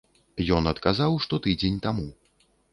Ён 0.57 0.69
адказаў, 0.71 1.19
што 1.27 1.41
тыдзень 1.45 1.81
таму. 1.87 2.11